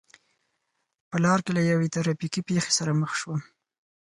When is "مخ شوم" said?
3.01-3.39